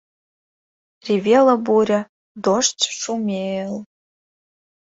[1.05, 2.01] Ревела буря,
[2.43, 3.75] дождь шуме-э-эл...